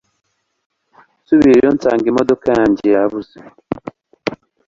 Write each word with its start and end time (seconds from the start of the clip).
Nsubiyeyo 1.23 1.69
nsanga 1.75 2.05
imodoka 2.11 2.45
yanjye 2.57 2.85
yabuze 2.95 3.37